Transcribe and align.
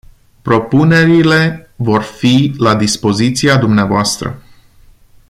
Propunerile 0.41 1.69
vor 1.75 2.01
fi 2.03 2.53
la 2.57 2.75
dispoziția 2.75 3.57
dumneavoastră. 3.57 4.41